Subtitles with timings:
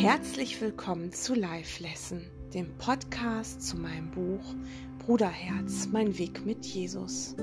[0.00, 4.54] Herzlich willkommen zu Live Lesson, dem Podcast zu meinem Buch
[4.98, 7.36] Bruderherz, mein Weg mit Jesus.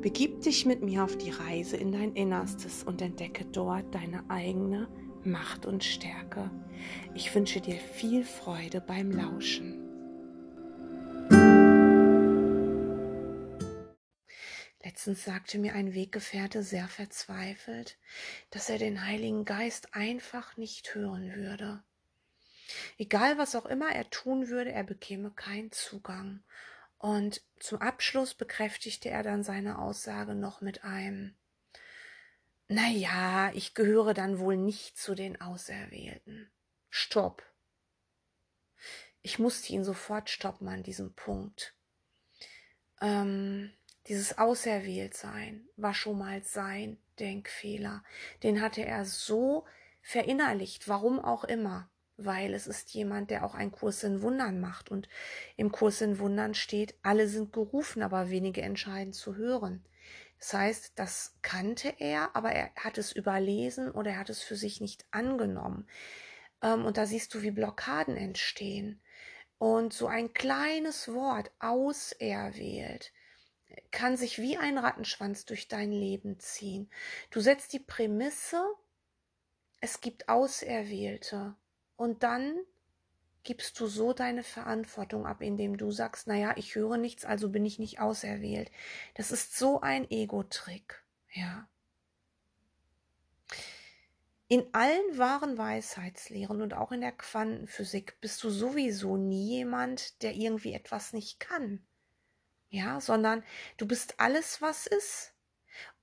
[0.00, 4.88] Begib dich mit mir auf die Reise in dein Innerstes und entdecke dort deine eigene
[5.22, 6.50] Macht und Stärke.
[7.14, 9.78] Ich wünsche dir viel Freude beim Lauschen.
[14.82, 17.96] Letztens sagte mir ein Weggefährte sehr verzweifelt,
[18.50, 21.84] dass er den Heiligen Geist einfach nicht hören würde.
[22.98, 26.42] Egal was auch immer er tun würde, er bekäme keinen Zugang.
[26.98, 31.34] Und zum Abschluss bekräftigte er dann seine Aussage noch mit einem
[32.68, 36.50] Na ja, ich gehöre dann wohl nicht zu den Auserwählten.
[36.90, 37.42] Stopp.
[39.20, 41.74] Ich musste ihn sofort stoppen an diesem Punkt.
[43.00, 43.72] Ähm,
[44.06, 48.02] dieses Auserwähltsein war schon mal sein Denkfehler.
[48.42, 49.64] Den hatte er so
[50.00, 51.88] verinnerlicht, warum auch immer
[52.24, 54.90] weil es ist jemand, der auch einen Kurs in Wundern macht.
[54.90, 55.08] Und
[55.56, 59.84] im Kurs in Wundern steht, alle sind gerufen, aber wenige entscheiden zu hören.
[60.38, 64.56] Das heißt, das kannte er, aber er hat es überlesen oder er hat es für
[64.56, 65.86] sich nicht angenommen.
[66.62, 69.00] Ähm, und da siehst du, wie Blockaden entstehen.
[69.58, 73.12] Und so ein kleines Wort auserwählt
[73.90, 76.90] kann sich wie ein Rattenschwanz durch dein Leben ziehen.
[77.30, 78.62] Du setzt die Prämisse,
[79.80, 81.54] es gibt Auserwählte.
[82.02, 82.58] Und dann
[83.44, 87.64] gibst du so deine Verantwortung ab, indem du sagst, naja, ich höre nichts, also bin
[87.64, 88.72] ich nicht auserwählt.
[89.14, 91.68] Das ist so ein Ego-Trick, ja.
[94.48, 100.34] In allen wahren Weisheitslehren und auch in der Quantenphysik bist du sowieso nie jemand, der
[100.34, 101.86] irgendwie etwas nicht kann.
[102.68, 103.44] Ja, sondern
[103.76, 105.31] du bist alles, was ist.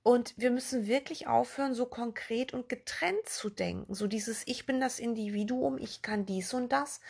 [0.02, 3.94] Und wir müssen wirklich aufhören, so konkret und getrennt zu denken.
[3.94, 7.00] So dieses, ich bin das Individuum, ich kann dies und das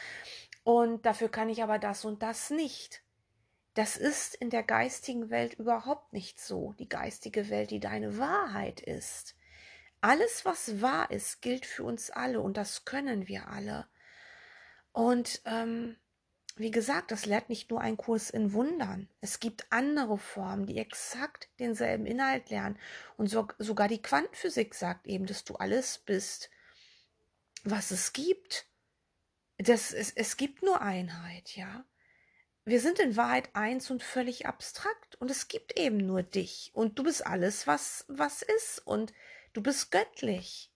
[0.64, 3.02] und dafür kann ich aber das und das nicht.
[3.74, 6.74] Das ist in der geistigen Welt überhaupt nicht so.
[6.78, 9.36] Die geistige Welt, die deine Wahrheit ist.
[10.00, 13.86] Alles, was wahr ist, gilt für uns alle und das können wir alle.
[14.92, 15.96] Und ähm,
[16.60, 19.08] wie gesagt, das lehrt nicht nur ein Kurs in Wundern.
[19.22, 22.78] Es gibt andere Formen, die exakt denselben Inhalt lernen.
[23.16, 26.50] Und so, sogar die Quantenphysik sagt eben, dass du alles bist,
[27.64, 28.66] was es gibt.
[29.56, 31.84] Das, es, es gibt nur Einheit, ja.
[32.66, 35.16] Wir sind in Wahrheit eins und völlig abstrakt.
[35.16, 36.72] Und es gibt eben nur dich.
[36.74, 38.86] Und du bist alles, was, was ist.
[38.86, 39.14] Und
[39.54, 40.70] du bist göttlich.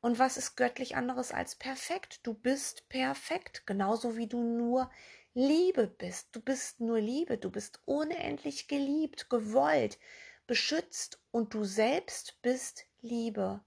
[0.00, 2.20] Und was ist göttlich anderes als perfekt?
[2.26, 4.90] Du bist perfekt, genauso wie du nur
[5.34, 6.34] Liebe bist.
[6.34, 9.98] Du bist nur Liebe, du bist unendlich geliebt, gewollt,
[10.46, 13.62] beschützt und du selbst bist Liebe.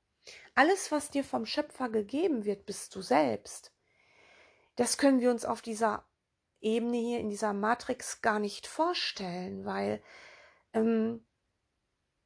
[0.56, 3.72] Alles, was dir vom Schöpfer gegeben wird, bist du selbst.
[4.76, 6.06] Das können wir uns auf dieser
[6.62, 10.02] Ebene hier in dieser Matrix gar nicht vorstellen, weil
[10.74, 11.24] ähm,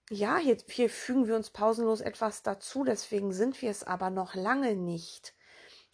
[0.09, 4.35] ja, hier, hier fügen wir uns pausenlos etwas dazu, deswegen sind wir es aber noch
[4.35, 5.33] lange nicht.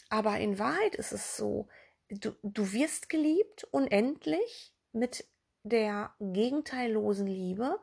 [0.09, 1.67] Aber in Wahrheit ist es so,
[2.09, 5.27] du, du wirst geliebt unendlich mit
[5.63, 7.79] der gegenteillosen Liebe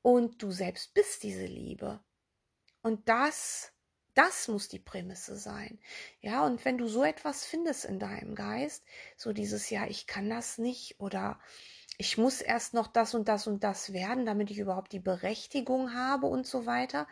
[0.00, 2.00] und du selbst bist diese Liebe.
[2.80, 3.72] Und das,
[4.14, 5.78] das muss die Prämisse sein.
[6.20, 8.84] Ja, und wenn du so etwas findest in deinem Geist,
[9.16, 11.38] so dieses, ja, ich kann das nicht oder
[11.98, 15.94] ich muss erst noch das und das und das werden, damit ich überhaupt die Berechtigung
[15.94, 17.06] habe und so weiter.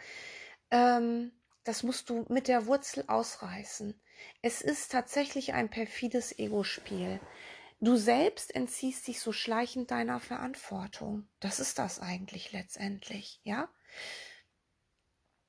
[0.70, 1.32] Ähm,
[1.64, 3.98] das musst du mit der Wurzel ausreißen.
[4.42, 7.20] Es ist tatsächlich ein perfides Ego-Spiel.
[7.80, 11.26] Du selbst entziehst dich so schleichend deiner Verantwortung.
[11.40, 13.68] Das ist das eigentlich letztendlich, ja?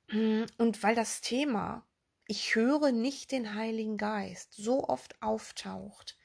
[0.09, 1.85] Und weil das Thema,
[2.27, 6.17] ich höre nicht den Heiligen Geist, so oft auftaucht,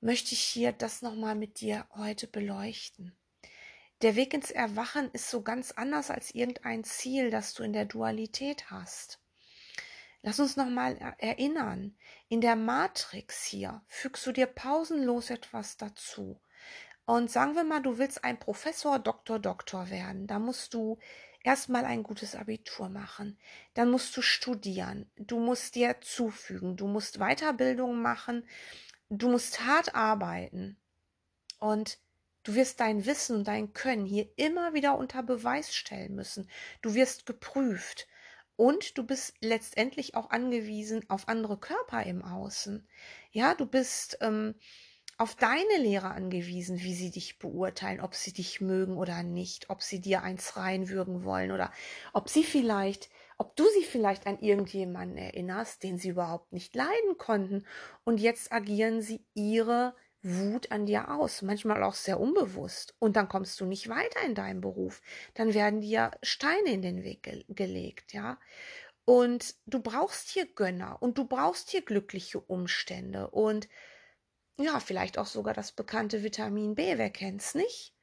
[0.00, 3.16] möchte ich hier das nochmal mit dir heute beleuchten.
[4.02, 7.84] Der Weg ins Erwachen ist so ganz anders als irgendein Ziel, das du in der
[7.84, 9.20] Dualität hast.
[10.22, 11.96] Lass uns nochmal erinnern,
[12.28, 16.40] in der Matrix hier fügst du dir pausenlos etwas dazu.
[17.06, 20.26] Und sagen wir mal, du willst ein Professor, Doktor, Doktor werden.
[20.26, 20.98] Da musst du
[21.42, 23.38] erstmal ein gutes Abitur machen.
[23.74, 25.10] Dann musst du studieren.
[25.16, 26.76] Du musst dir zufügen.
[26.76, 28.46] Du musst Weiterbildung machen
[29.10, 30.76] du musst hart arbeiten
[31.58, 31.98] und
[32.44, 36.48] du wirst dein Wissen und dein Können hier immer wieder unter Beweis stellen müssen.
[36.80, 38.06] Du wirst geprüft
[38.56, 42.86] und du bist letztendlich auch angewiesen auf andere Körper im Außen.
[43.32, 44.54] Ja, du bist ähm,
[45.18, 49.82] auf deine Lehrer angewiesen, wie sie dich beurteilen, ob sie dich mögen oder nicht, ob
[49.82, 51.72] sie dir eins reinwürgen wollen oder
[52.12, 57.16] ob sie vielleicht ob du sie vielleicht an irgendjemanden erinnerst, den sie überhaupt nicht leiden
[57.16, 57.66] konnten.
[58.04, 62.94] Und jetzt agieren sie ihre Wut an dir aus, manchmal auch sehr unbewusst.
[62.98, 65.00] Und dann kommst du nicht weiter in deinem Beruf.
[65.32, 68.38] Dann werden dir Steine in den Weg ge gelegt, ja.
[69.06, 73.70] Und du brauchst hier Gönner und du brauchst hier glückliche Umstände und
[74.58, 77.94] ja, vielleicht auch sogar das bekannte Vitamin B, wer kennt's nicht?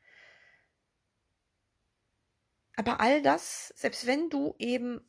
[2.76, 5.08] Aber all das, selbst wenn du eben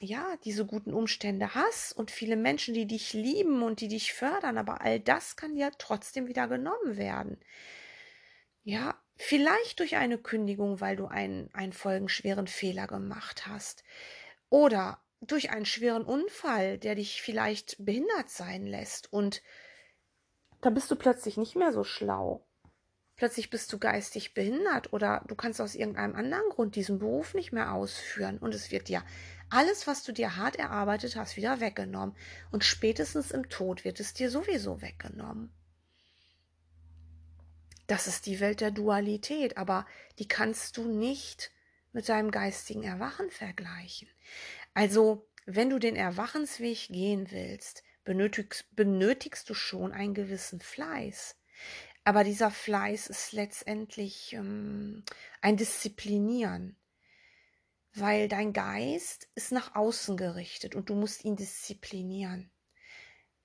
[0.00, 4.58] ja, diese guten Umstände hast und viele Menschen, die dich lieben und die dich fördern,
[4.58, 7.38] aber all das kann ja trotzdem wieder genommen werden.
[8.64, 13.84] Ja, vielleicht durch eine Kündigung, weil du einen, einen folgenschweren Fehler gemacht hast.
[14.48, 19.12] Oder durch einen schweren Unfall, der dich vielleicht behindert sein lässt.
[19.12, 19.42] Und
[20.60, 22.46] da bist du plötzlich nicht mehr so schlau.
[23.16, 27.52] Plötzlich bist du geistig behindert oder du kannst aus irgendeinem anderen Grund diesen Beruf nicht
[27.52, 28.38] mehr ausführen.
[28.38, 29.04] Und es wird dir
[29.50, 32.16] alles, was du dir hart erarbeitet hast, wieder weggenommen.
[32.50, 35.52] Und spätestens im Tod wird es dir sowieso weggenommen.
[37.86, 39.86] Das ist die Welt der Dualität, aber
[40.18, 41.52] die kannst du nicht
[41.92, 44.08] mit deinem geistigen Erwachen vergleichen.
[44.72, 51.36] Also, wenn du den Erwachensweg gehen willst, benötigst, benötigst du schon einen gewissen Fleiß.
[52.04, 55.04] Aber dieser Fleiß ist letztendlich ähm,
[55.40, 56.76] ein Disziplinieren
[57.94, 62.50] weil dein Geist ist nach außen gerichtet und du musst ihn disziplinieren.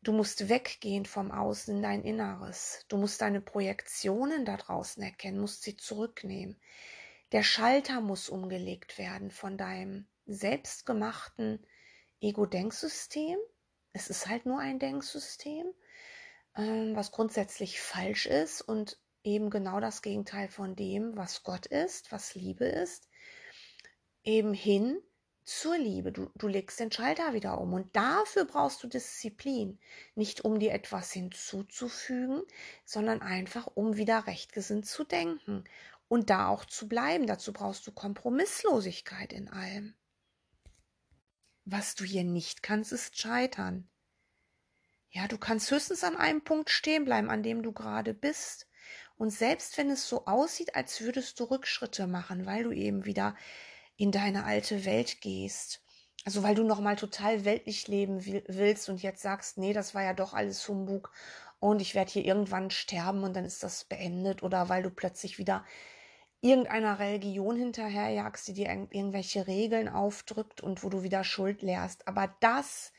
[0.02, 2.86] Du musst weggehen vom Außen in dein Inneres.
[2.88, 6.60] Du musst deine Projektionen da draußen erkennen, musst sie zurücknehmen.
[7.32, 11.64] Der Schalter muss umgelegt werden von deinem selbstgemachten
[12.22, 13.38] Ego-Denksystem.
[13.94, 15.68] Es ist halt nur ein Denksystem,
[16.56, 22.12] ähm, was grundsätzlich falsch ist und eben genau das Gegenteil von dem, was Gott ist,
[22.12, 23.10] was Liebe ist
[24.24, 25.02] eben hin
[25.44, 26.12] zur Liebe.
[26.12, 27.74] Du, du legst den Schalter wieder um.
[27.74, 29.80] Und dafür brauchst du Disziplin.
[30.16, 32.44] Nicht um dir etwas hinzuzufügen,
[32.86, 35.64] sondern einfach, um wieder rechtgesinnt zu denken.
[36.08, 37.28] Und da auch zu bleiben.
[37.28, 39.96] Dazu brauchst du Kompromisslosigkeit in allem.
[41.66, 43.88] Was du hier nicht kannst, ist scheitern.
[45.12, 48.68] Ja, du kannst höchstens an einem Punkt stehen bleiben, an dem du gerade bist.
[49.18, 53.36] Und selbst wenn es so aussieht, als würdest du Rückschritte machen, weil du eben wieder
[53.98, 55.84] in deine alte Welt gehst.
[56.26, 60.04] Also weil du noch mal total weltlich leben willst und jetzt sagst, nee, das war
[60.04, 61.12] ja doch alles Humbug
[61.60, 65.38] und ich werde hier irgendwann sterben und dann ist das beendet oder weil du plötzlich
[65.38, 65.66] wieder
[66.42, 72.08] irgendeiner Religion hinterherjagst, die dir irgendwelche Regeln aufdrückt und wo du wieder Schuld lehrst.
[72.08, 72.94] Aber das,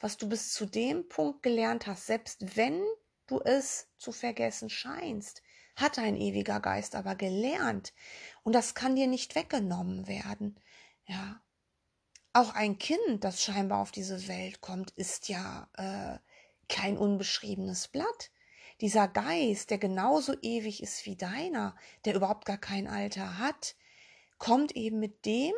[0.00, 2.82] was du bis zu dem Punkt gelernt hast, selbst wenn
[3.26, 5.42] du es zu vergessen scheinst,
[5.74, 7.92] hat ein ewiger Geist aber gelernt.
[8.42, 10.58] Und das kann dir nicht weggenommen werden.
[11.06, 11.42] Ja.
[12.32, 16.18] Auch ein Kind, das scheinbar auf diese Welt kommt, ist ja äh,
[16.68, 18.30] kein unbeschriebenes Blatt.
[18.82, 23.74] Dieser Geist, der genauso ewig ist wie deiner, der überhaupt gar kein Alter hat,
[24.38, 25.54] kommt eben mit dem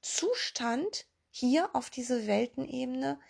[0.00, 3.20] Zustand hier auf diese Weltenebene,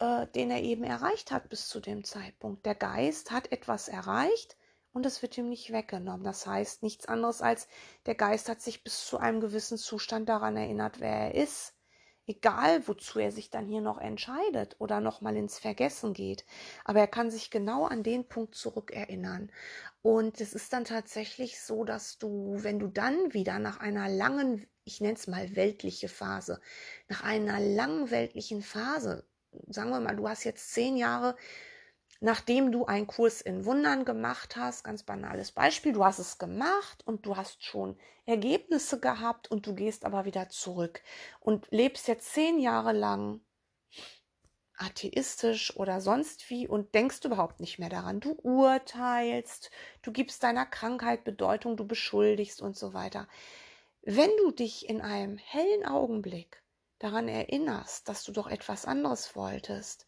[0.00, 2.66] äh, den er eben erreicht hat bis zu dem Zeitpunkt.
[2.66, 4.56] Der Geist hat etwas erreicht,
[4.94, 6.24] und es wird ihm nicht weggenommen.
[6.24, 7.66] Das heißt nichts anderes als,
[8.06, 11.74] der Geist hat sich bis zu einem gewissen Zustand daran erinnert, wer er ist.
[12.26, 16.46] Egal, wozu er sich dann hier noch entscheidet oder nochmal ins Vergessen geht.
[16.84, 19.50] Aber er kann sich genau an den Punkt zurückerinnern.
[20.00, 24.66] Und es ist dann tatsächlich so, dass du, wenn du dann wieder nach einer langen,
[24.84, 26.60] ich nenne es mal weltliche Phase,
[27.08, 29.26] nach einer langen weltlichen Phase,
[29.68, 31.36] sagen wir mal, du hast jetzt zehn Jahre
[32.24, 37.06] nachdem du einen Kurs in Wundern gemacht hast, ganz banales Beispiel, du hast es gemacht
[37.06, 41.02] und du hast schon Ergebnisse gehabt und du gehst aber wieder zurück
[41.40, 43.40] und lebst jetzt zehn Jahre lang
[44.76, 48.20] atheistisch oder sonst wie und denkst überhaupt nicht mehr daran.
[48.20, 49.70] Du urteilst,
[50.00, 53.28] du gibst deiner Krankheit Bedeutung, du beschuldigst und so weiter.
[54.00, 56.63] Wenn du dich in einem hellen Augenblick
[57.04, 60.06] daran erinnerst, dass du doch etwas anderes wolltest,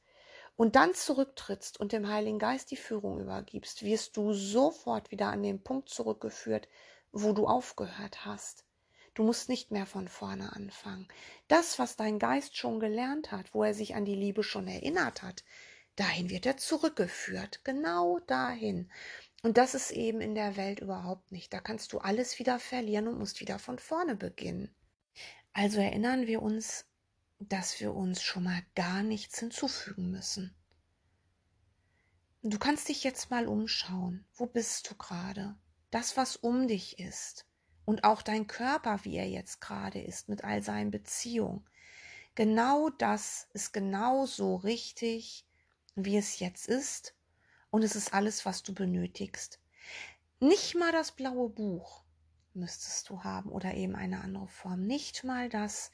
[0.56, 5.42] und dann zurücktrittst und dem Heiligen Geist die Führung übergibst, wirst du sofort wieder an
[5.42, 6.66] den Punkt zurückgeführt,
[7.12, 8.64] wo du aufgehört hast.
[9.12, 11.08] Du musst nicht mehr von vorne anfangen.
[11.48, 15.22] Das, was dein Geist schon gelernt hat, wo er sich an die Liebe schon erinnert
[15.22, 15.44] hat,
[15.96, 18.90] dahin wird er zurückgeführt, genau dahin.
[19.42, 21.52] Und das ist eben in der Welt überhaupt nicht.
[21.52, 24.74] Da kannst du alles wieder verlieren und musst wieder von vorne beginnen.
[25.56, 26.84] Also erinnern wir uns
[27.38, 30.54] dass wir uns schon mal gar nichts hinzufügen müssen.
[32.42, 34.24] Du kannst dich jetzt mal umschauen.
[34.34, 35.56] Wo bist du gerade?
[35.90, 37.46] Das, was um dich ist.
[37.84, 41.64] Und auch dein Körper, wie er jetzt gerade ist, mit all seinen Beziehungen.
[42.34, 45.46] Genau das ist genau so richtig,
[45.94, 47.14] wie es jetzt ist.
[47.70, 49.60] Und es ist alles, was du benötigst.
[50.40, 52.05] Nicht mal das blaue Buch
[52.56, 54.86] müsstest du haben oder eben eine andere Form.
[54.86, 55.90] Nicht mal das.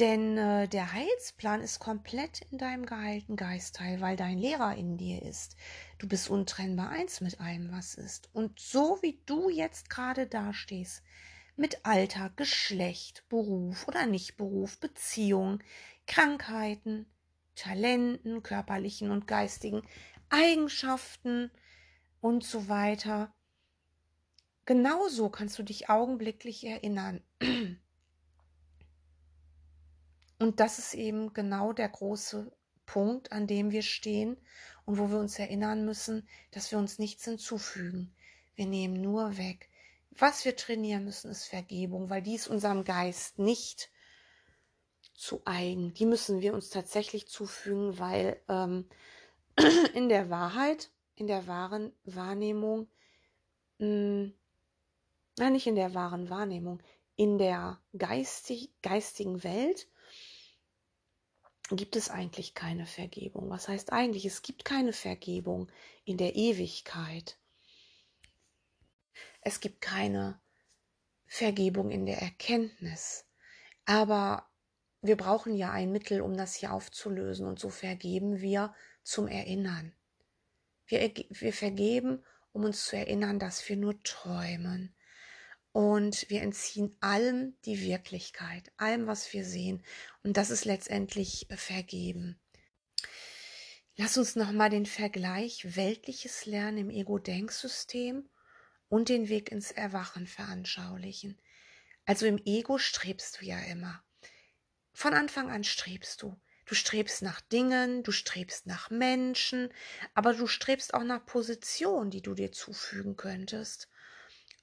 [0.00, 5.22] Denn äh, der Heilsplan ist komplett in deinem geheilten Geistteil, weil dein Lehrer in dir
[5.22, 5.56] ist.
[5.98, 8.28] Du bist untrennbar eins mit allem, was ist.
[8.32, 11.02] Und so wie du jetzt gerade dastehst,
[11.56, 15.62] mit Alter, Geschlecht, Beruf oder Nichtberuf, Beziehung,
[16.08, 17.06] Krankheiten,
[17.54, 19.82] Talenten, körperlichen und geistigen
[20.28, 21.52] Eigenschaften
[22.20, 23.32] und so weiter.
[24.66, 27.22] Genauso kannst du dich augenblicklich erinnern.
[30.38, 32.50] Und das ist eben genau der große
[32.86, 34.36] Punkt, an dem wir stehen
[34.84, 38.14] und wo wir uns erinnern müssen, dass wir uns nichts hinzufügen.
[38.54, 39.68] Wir nehmen nur weg.
[40.10, 43.90] Was wir trainieren müssen, ist Vergebung, weil die ist unserem Geist nicht
[45.14, 45.94] zu eigen.
[45.94, 48.88] Die müssen wir uns tatsächlich zufügen, weil ähm,
[49.94, 52.88] in der Wahrheit, in der wahren Wahrnehmung,
[53.78, 54.34] mh, hm,
[55.38, 56.82] nein, nicht in der wahren Wahrnehmung,
[57.16, 59.88] in der geistig, geistigen Welt
[61.70, 63.48] gibt es eigentlich keine Vergebung.
[63.50, 64.26] Was heißt eigentlich?
[64.26, 65.70] Es gibt keine Vergebung
[66.04, 67.38] in der Ewigkeit.
[69.40, 70.40] Es gibt keine
[71.26, 73.26] Vergebung in der Erkenntnis.
[73.86, 74.48] Aber
[75.00, 77.46] wir brauchen ja ein Mittel, um das hier aufzulösen.
[77.46, 79.94] Und so vergeben wir zum Erinnern.
[80.86, 84.94] Wir, wir vergeben, um uns zu erinnern, dass wir nur träumen.
[85.74, 89.82] Und wir entziehen allem die Wirklichkeit, allem, was wir sehen.
[90.22, 92.38] Und das ist letztendlich vergeben.
[93.96, 98.28] Lass uns nochmal den Vergleich weltliches Lernen im Ego-Denksystem
[98.88, 101.40] und den Weg ins Erwachen veranschaulichen.
[102.04, 104.00] Also im Ego strebst du ja immer.
[104.92, 106.40] Von Anfang an strebst du.
[106.66, 109.70] Du strebst nach Dingen, du strebst nach Menschen,
[110.14, 113.88] aber du strebst auch nach Positionen, die du dir zufügen könntest.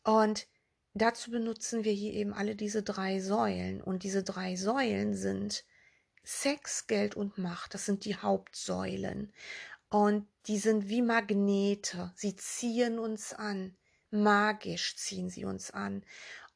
[0.03, 0.47] Und
[0.93, 3.81] dazu benutzen wir hier eben alle diese drei Säulen.
[3.81, 5.65] Und diese drei Säulen sind
[6.24, 7.74] Sex, Geld und Macht.
[7.74, 9.33] Das sind die Hauptsäulen.
[9.89, 12.12] Und die sind wie Magnete.
[12.15, 13.75] Sie ziehen uns an
[14.12, 16.05] magisch ziehen sie uns an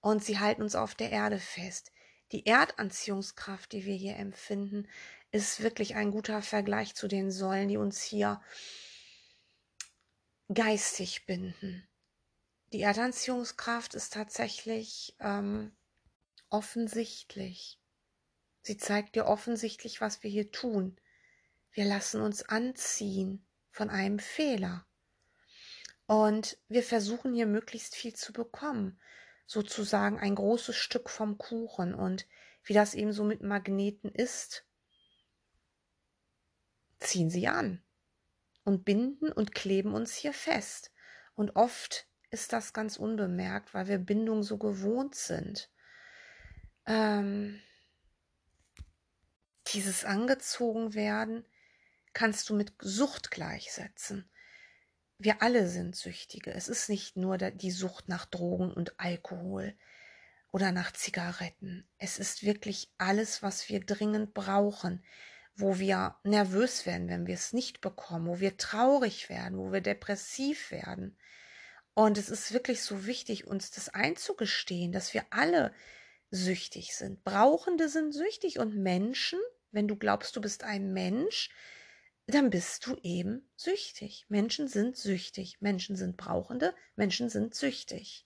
[0.02, 1.92] und sie halten uns auf der Erde fest.
[2.32, 4.88] Die Erdanziehungskraft, die wir hier empfinden,
[5.32, 8.42] ist wirklich ein guter Vergleich zu den Säulen, die uns hier
[10.54, 11.88] geistig binden.
[12.76, 15.72] Die Erdanziehungskraft ist tatsächlich ähm,
[16.50, 17.80] offensichtlich.
[18.64, 21.00] Sie zeigt dir offensichtlich, was wir hier tun.
[21.72, 24.86] Wir lassen uns anziehen von einem Fehler.
[26.06, 29.00] Und wir versuchen hier möglichst viel zu bekommen.
[29.46, 31.96] Sozusagen ein großes Stück vom Kuchen.
[31.96, 32.28] Und
[32.66, 34.66] wie das eben so mit Magneten ist,
[37.00, 37.82] ziehen sie an
[38.66, 40.92] und binden und kleben uns hier fest.
[41.36, 45.70] Und oft ist das ganz unbemerkt, weil wir Bindung so gewohnt sind.
[46.86, 47.60] Ähm,
[49.68, 51.46] dieses angezogen werden
[52.14, 54.30] kannst du mit Sucht gleichsetzen
[55.18, 56.54] wir alle sind Süchtige.
[56.54, 59.74] Es ist nicht nur die Sucht nach Drogen und Alkohol
[60.52, 61.88] oder nach Zigaretten.
[61.98, 65.04] Es ist wirklich alles, was wir dringend brauchen,
[65.56, 69.82] wo wir nervös werden, wenn wir es nicht bekommen, wo wir traurig werden, wo wir
[69.82, 71.18] depressiv werden.
[71.96, 75.74] Und es ist wirklich so wichtig, uns das einzugestehen, dass wir alle
[76.30, 77.24] süchtig sind.
[77.24, 79.40] Brauchende sind süchtig und Menschen,
[79.72, 81.50] wenn du glaubst, du bist ein Mensch,
[82.28, 84.26] dann bist du eben süchtig.
[84.28, 85.62] Menschen sind süchtig.
[85.62, 86.76] Menschen sind Brauchende.
[86.98, 88.26] Menschen sind süchtig.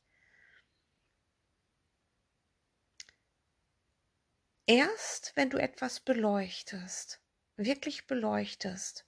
[4.65, 7.21] Erst wenn du etwas beleuchtest,
[7.55, 9.05] wirklich beleuchtest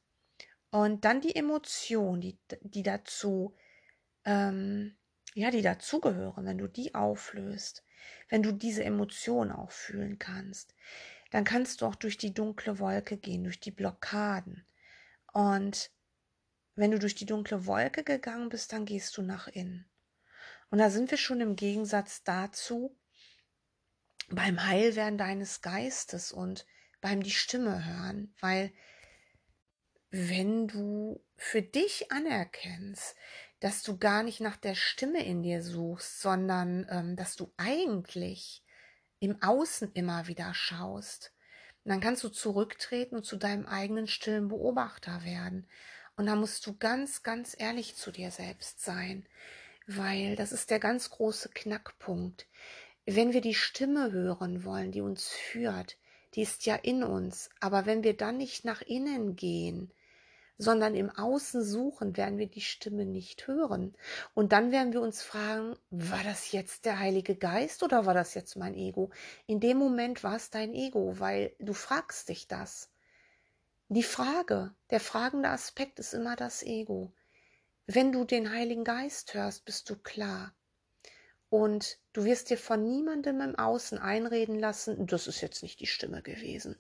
[0.72, 3.56] und dann die Emotion, die, die dazu,
[4.26, 4.96] ähm,
[5.34, 7.84] ja, die dazugehören, wenn du die auflöst,
[8.30, 10.76] wenn du diese Emotion auch fühlen kannst,
[11.32, 14.66] dann kannst du auch durch die dunkle Wolke gehen, durch die Blockaden.
[15.32, 15.92] Und
[16.76, 19.90] wenn du durch die dunkle Wolke gegangen bist, dann gehst du nach innen.
[20.70, 22.98] Und da sind wir schon im Gegensatz dazu
[24.30, 26.66] beim Heilwerden deines Geistes und
[27.02, 28.72] beim die Stimme hören, weil
[30.10, 33.16] wenn du für dich anerkennst,
[33.62, 38.64] dass du gar nicht nach der Stimme in dir suchst, sondern ähm, dass du eigentlich
[39.20, 41.32] im Außen immer wieder schaust,
[41.84, 45.68] und dann kannst du zurücktreten und zu deinem eigenen stillen Beobachter werden.
[46.16, 49.26] Und da musst du ganz, ganz ehrlich zu dir selbst sein,
[49.88, 52.48] weil das ist der ganz große Knackpunkt.
[53.06, 55.98] Wenn wir die Stimme hören wollen, die uns führt,
[56.36, 57.50] die ist ja in uns.
[57.60, 59.92] Aber wenn wir dann nicht nach innen gehen,
[60.62, 63.96] sondern im Außen suchen, werden wir die Stimme nicht hören.
[64.36, 68.36] Und dann werden wir uns fragen, war das jetzt der Heilige Geist oder war das
[68.36, 69.10] jetzt mein Ego?
[69.48, 72.92] In dem Moment war es dein Ego, weil du fragst dich das.
[73.90, 77.12] Die Frage, der fragende Aspekt ist immer das Ego.
[77.88, 80.54] Wenn du den Heiligen Geist hörst, bist du klar.
[81.50, 85.88] Und du wirst dir von niemandem im Außen einreden lassen, das ist jetzt nicht die
[85.88, 86.78] Stimme gewesen.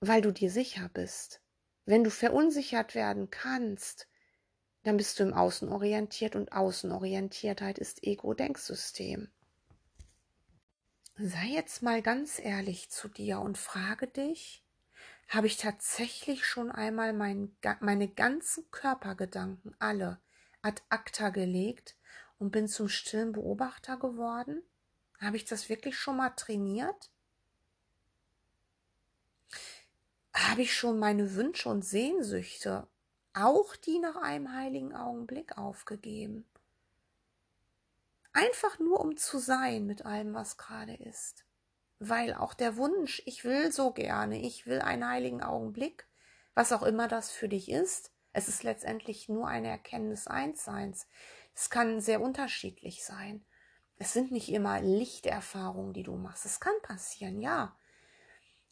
[0.00, 1.40] Weil du dir sicher bist.
[1.86, 4.08] Wenn du verunsichert werden kannst,
[4.82, 9.30] dann bist du im Außen orientiert und Außenorientiertheit ist Ego-Denksystem.
[11.16, 14.64] Sei jetzt mal ganz ehrlich zu dir und frage dich,
[15.28, 20.20] habe ich tatsächlich schon einmal mein, meine ganzen Körpergedanken alle
[20.62, 21.96] ad acta gelegt
[22.38, 24.62] und bin zum stillen Beobachter geworden?
[25.20, 27.10] Habe ich das wirklich schon mal trainiert?
[30.36, 32.86] Habe ich schon meine Wünsche und Sehnsüchte,
[33.32, 36.46] auch die nach einem heiligen Augenblick aufgegeben?
[38.34, 41.46] Einfach nur um zu sein mit allem, was gerade ist.
[41.98, 46.06] Weil auch der Wunsch, ich will so gerne, ich will einen heiligen Augenblick,
[46.54, 51.08] was auch immer das für dich ist, es ist letztendlich nur eine Erkenntnis Einsseins.
[51.54, 53.42] Es kann sehr unterschiedlich sein.
[53.96, 56.44] Es sind nicht immer Lichterfahrungen, die du machst.
[56.44, 57.74] Es kann passieren, ja.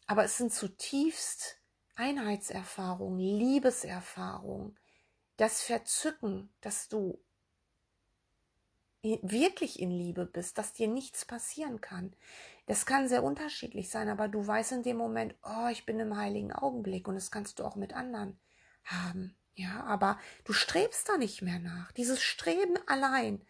[0.07, 1.57] Aber es sind zutiefst
[1.95, 4.77] Einheitserfahrungen, Liebeserfahrungen,
[5.37, 7.19] das Verzücken, dass du
[9.01, 12.13] wirklich in Liebe bist, dass dir nichts passieren kann.
[12.65, 16.17] Das kann sehr unterschiedlich sein, aber du weißt in dem Moment, oh, ich bin im
[16.17, 18.39] heiligen Augenblick und das kannst du auch mit anderen
[18.83, 19.35] haben.
[19.53, 21.91] Ja, aber du strebst da nicht mehr nach.
[21.93, 23.41] Dieses Streben allein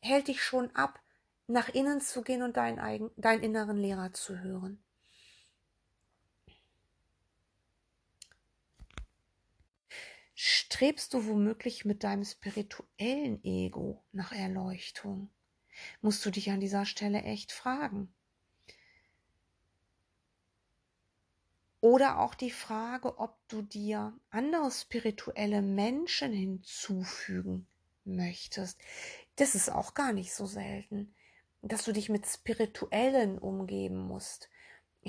[0.00, 1.00] hält dich schon ab,
[1.46, 4.82] nach innen zu gehen und deinen, eigen, deinen inneren Lehrer zu hören.
[10.40, 15.30] Strebst du womöglich mit deinem spirituellen Ego nach Erleuchtung?
[16.00, 18.14] Musst du dich an dieser Stelle echt fragen.
[21.80, 27.66] Oder auch die Frage, ob du dir andere spirituelle Menschen hinzufügen
[28.04, 28.78] möchtest.
[29.34, 31.16] Das ist auch gar nicht so selten,
[31.62, 34.48] dass du dich mit Spirituellen umgeben musst.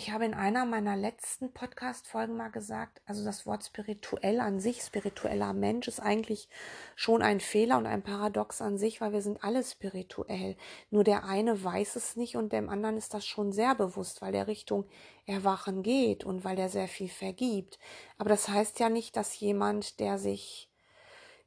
[0.02, 4.82] Ich habe in einer meiner letzten Podcast-Folgen mal gesagt, also das Wort spirituell an sich,
[4.82, 6.48] spiritueller Mensch ist eigentlich
[6.96, 10.56] schon ein Fehler und ein Paradox an sich, weil wir sind alle spirituell.
[10.90, 14.32] Nur der eine weiß es nicht und dem anderen ist das schon sehr bewusst, weil
[14.32, 14.86] der Richtung
[15.26, 17.78] Erwachen geht und weil der sehr viel vergibt.
[18.18, 20.69] Aber das heißt ja nicht, dass jemand, der sich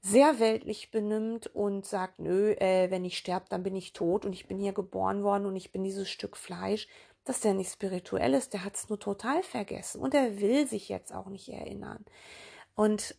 [0.03, 4.33] sehr weltlich benimmt und sagt, nö, äh, wenn ich sterbe, dann bin ich tot und
[4.33, 6.89] ich bin hier geboren worden und ich bin dieses Stück Fleisch
[7.25, 10.89] dass der nicht spirituell ist, der hat es nur total vergessen und er will sich
[10.89, 12.05] jetzt auch nicht erinnern.
[12.75, 13.17] Und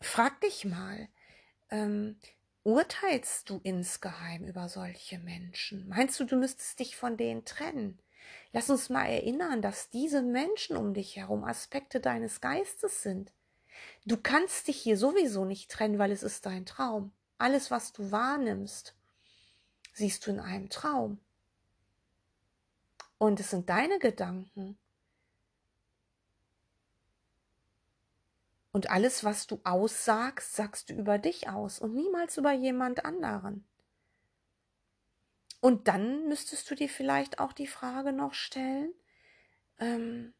[0.00, 1.08] frag dich mal,
[1.70, 2.18] ähm,
[2.62, 5.88] urteilst du insgeheim über solche Menschen?
[5.88, 7.98] Meinst du, du müsstest dich von denen trennen?
[8.52, 13.32] Lass uns mal erinnern, dass diese Menschen um dich herum Aspekte deines Geistes sind.
[14.04, 17.12] Du kannst dich hier sowieso nicht trennen, weil es ist dein Traum.
[17.38, 18.94] Alles, was du wahrnimmst,
[19.92, 21.18] siehst du in einem Traum.
[23.18, 24.78] Und es sind deine Gedanken.
[28.72, 33.64] Und alles, was du aussagst, sagst du über dich aus und niemals über jemand anderen.
[35.60, 38.92] Und dann müsstest du dir vielleicht auch die Frage noch stellen,
[39.78, 40.34] ähm,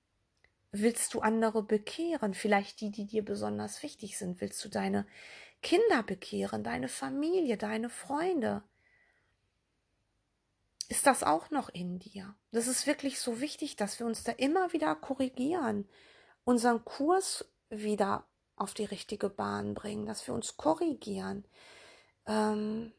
[0.80, 2.34] willst du andere bekehren?
[2.34, 4.40] Vielleicht die, die dir besonders wichtig sind.
[4.40, 5.06] Willst du deine
[5.62, 8.62] Kinder bekehren, deine Familie, deine Freunde?
[10.88, 12.34] ist das auch noch in dir.
[12.52, 15.88] Das ist wirklich so wichtig, dass wir uns da immer wieder korrigieren,
[16.44, 21.44] unseren Kurs wieder auf die richtige Bahn bringen, dass wir uns korrigieren,
[22.26, 22.92] ähm,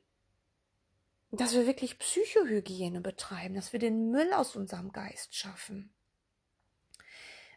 [1.32, 5.94] dass wir wirklich Psychohygiene betreiben, dass wir den Müll aus unserem Geist schaffen.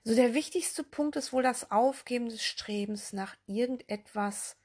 [0.09, 4.57] So der wichtigste Punkt ist wohl das Aufgeben des Strebens nach irgendetwas,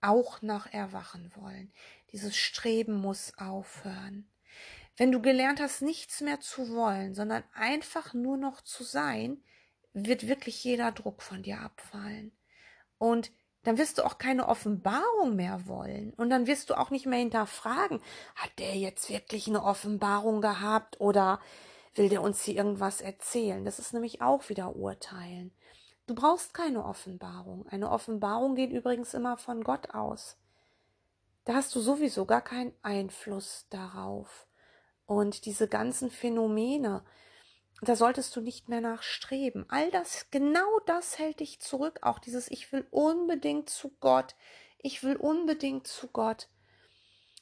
[0.00, 1.72] auch nach Erwachen wollen.
[2.10, 4.28] Dieses Streben muss aufhören.
[4.96, 9.44] Wenn du gelernt hast, nichts mehr zu wollen, sondern einfach nur noch zu sein,
[9.92, 12.36] wird wirklich jeder Druck von dir abfallen.
[12.98, 13.30] Und
[13.62, 16.12] dann wirst du auch keine Offenbarung mehr wollen.
[16.14, 18.00] Und dann wirst du auch nicht mehr hinterfragen,
[18.34, 21.38] hat der jetzt wirklich eine Offenbarung gehabt oder
[21.94, 23.64] will der uns hier irgendwas erzählen?
[23.64, 25.52] Das ist nämlich auch wieder Urteilen.
[26.06, 27.66] Du brauchst keine Offenbarung.
[27.68, 30.36] Eine Offenbarung geht übrigens immer von Gott aus.
[31.44, 34.46] Da hast du sowieso gar keinen Einfluss darauf.
[35.06, 37.04] und diese ganzen Phänomene,
[37.82, 39.66] da solltest du nicht mehr nachstreben.
[39.68, 41.98] All das, genau das hält dich zurück.
[42.02, 44.36] Auch dieses, ich will unbedingt zu Gott.
[44.78, 46.48] Ich will unbedingt zu Gott.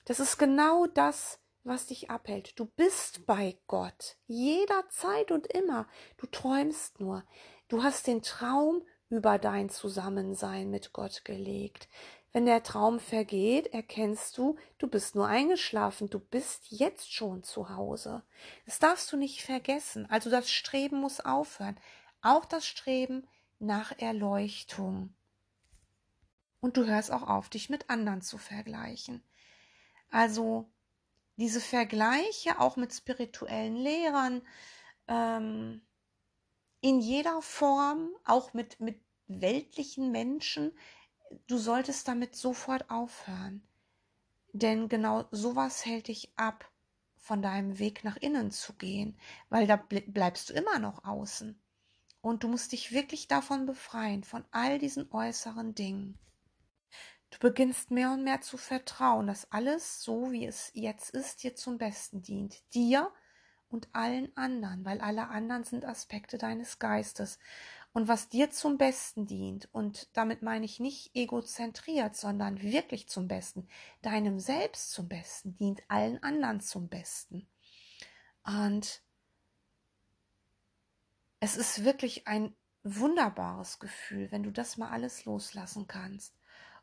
[0.07, 2.59] Das ist genau das, was dich abhält.
[2.59, 4.17] Du bist bei Gott.
[4.27, 5.87] Jederzeit und immer.
[6.17, 7.25] Du träumst nur.
[7.69, 11.89] Du hast den Traum über dein Zusammensein mit Gott gelegt.
[12.33, 17.71] Wenn der Traum vergeht, erkennst du, du bist nur eingeschlafen, du bist jetzt schon zu
[17.71, 18.23] Hause.
[18.67, 20.07] Das darfst du nicht vergessen.
[20.09, 21.79] Also das Streben muss aufhören.
[22.23, 23.27] Auch das Streben
[23.59, 25.15] nach Erleuchtung.
[26.61, 29.25] Und du hörst auch auf, dich mit anderen zu vergleichen.
[30.11, 30.71] Also
[31.41, 34.43] diese Vergleiche auch mit spirituellen Lehrern,
[35.09, 35.81] ähm,
[36.83, 40.73] in jeder Form, auch mit, mit weltlichen Menschen,
[41.47, 43.63] du solltest damit sofort aufhören.
[44.53, 46.71] Denn genau sowas hält dich ab,
[47.17, 49.17] von deinem Weg nach innen zu gehen,
[49.49, 51.59] weil da bleibst du immer noch außen.
[52.21, 56.19] Und du musst dich wirklich davon befreien, von all diesen äußeren Dingen.
[57.31, 61.55] Du beginnst mehr und mehr zu vertrauen, dass alles, so wie es jetzt ist, dir
[61.55, 62.63] zum Besten dient.
[62.75, 63.13] Dir
[63.69, 67.39] und allen anderen, weil alle anderen sind Aspekte deines Geistes
[67.93, 73.27] und was dir zum Besten dient, und damit meine ich nicht egozentriert, sondern wirklich zum
[73.27, 73.69] Besten,
[74.03, 77.49] deinem Selbst zum Besten, dient allen anderen zum Besten.
[78.45, 79.03] Und
[81.41, 86.40] es ist wirklich ein wunderbares Gefühl, wenn du das mal alles loslassen kannst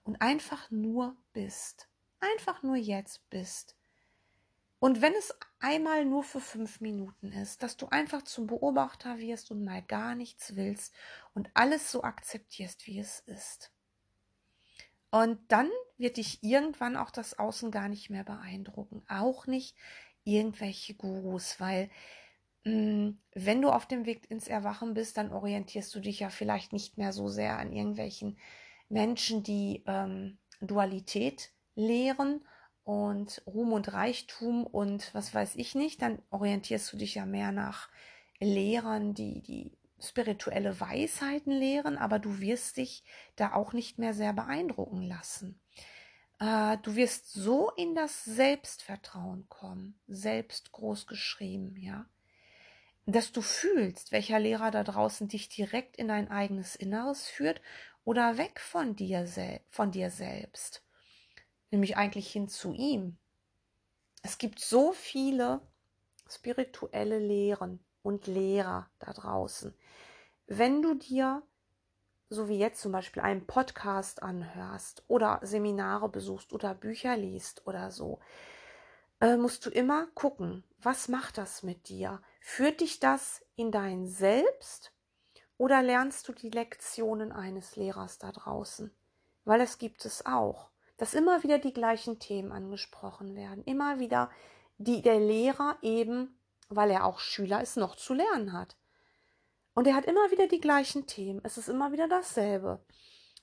[0.07, 1.89] und einfach nur bist,
[2.21, 3.75] einfach nur jetzt bist.
[4.79, 9.51] Und wenn es einmal nur für fünf Minuten ist, dass du einfach zum Beobachter wirst
[9.51, 10.95] und mal gar nichts willst
[11.33, 13.73] und alles so akzeptierst, wie es ist.
[15.11, 19.03] Und dann wird dich irgendwann auch das Außen gar nicht mehr beeindrucken.
[19.09, 19.75] Auch nicht
[20.23, 21.89] irgendwelche Gurus, weil
[22.63, 26.29] mh, mm, wenn du auf dem Weg ins Erwachen bist, dann orientierst du dich ja
[26.29, 28.37] vielleicht nicht mehr so sehr an irgendwelchen
[28.89, 32.45] Menschen, die ähm, Dualität lehren
[32.83, 37.51] und Ruhm und Reichtum und was weiß ich nicht, dann orientierst du dich ja mehr
[37.51, 37.89] nach
[38.39, 43.03] Lehrern, die die spirituelle Weisheiten lehren, aber du wirst dich
[43.35, 45.59] da auch nicht mehr sehr beeindrucken lassen.
[46.39, 52.05] Äh, du wirst so in das Selbstvertrauen kommen, selbst groß geschrieben, ja,
[53.05, 57.61] dass du fühlst, welcher Lehrer da draußen dich direkt in dein eigenes Inneres führt
[58.07, 59.27] oder weg von dir,
[59.69, 60.81] von dir selbst
[61.71, 63.17] nämlich eigentlich hin zu ihm.
[64.23, 65.61] Es gibt so viele
[66.29, 69.73] spirituelle Lehren und Lehrer da draußen.
[70.47, 71.43] Wenn du dir,
[72.29, 77.91] so wie jetzt zum Beispiel, einen Podcast anhörst oder Seminare besuchst oder Bücher liest oder
[77.91, 78.19] so,
[79.19, 82.21] äh, musst du immer gucken, was macht das mit dir?
[82.39, 84.93] Führt dich das in dein Selbst
[85.57, 88.91] oder lernst du die Lektionen eines Lehrers da draußen?
[89.45, 93.63] Weil es gibt es auch dass immer wieder die gleichen Themen angesprochen werden.
[93.63, 94.29] Immer wieder
[94.79, 96.39] die der Lehrer eben,
[96.69, 98.75] weil er auch Schüler ist, noch zu lernen hat.
[99.73, 101.39] Und er hat immer wieder die gleichen Themen.
[101.43, 102.83] Es ist immer wieder dasselbe.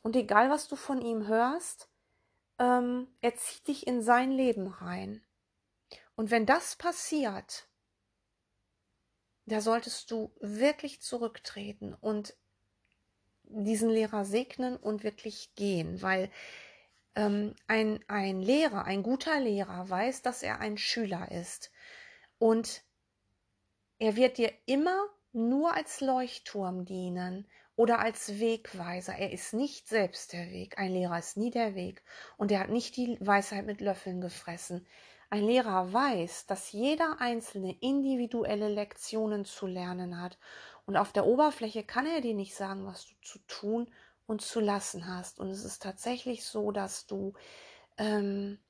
[0.03, 1.89] Und egal, was du von ihm hörst,
[2.59, 5.25] ähm, er zieht dich in sein Leben rein.
[6.17, 7.69] Und wenn das passiert,
[9.47, 12.35] da solltest du wirklich zurücktreten und
[13.45, 16.31] diesen Lehrer segnen und wirklich gehen, weil
[17.15, 21.71] ähm, ein, ein Lehrer, ein guter Lehrer weiß, dass er ein Schüler ist.
[22.39, 22.83] Und
[23.99, 29.15] er wird dir immer nur als Leuchtturm dienen oder als Wegweiser.
[29.15, 30.79] Er ist nicht selbst der Weg.
[30.79, 32.03] Ein Lehrer ist nie der Weg.
[32.37, 34.87] Und er hat nicht die Weisheit mit Löffeln gefressen.
[35.35, 40.39] Ein Lehrer weiß, dass jeder einzelne individuelle Lektionen zu lernen hat.
[40.87, 43.91] Und auf der Oberfläche kann er dir nicht sagen, was du zu tun
[44.27, 45.41] und zu lassen hast.
[45.41, 47.33] Und es ist tatsächlich so, dass du,
[47.99, 48.61] ähm,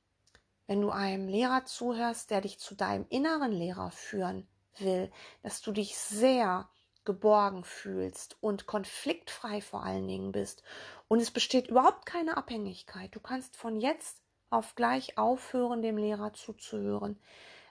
[0.65, 4.47] wenn du einem Lehrer zuhörst, der dich zu deinem inneren Lehrer führen
[4.79, 5.11] will,
[5.43, 6.67] dass du dich sehr
[7.03, 10.63] geborgen fühlst und konfliktfrei vor allen Dingen bist.
[11.07, 13.15] Und es besteht überhaupt keine Abhängigkeit.
[13.15, 17.19] Du kannst von jetzt auf gleich aufhören, dem Lehrer zuzuhören,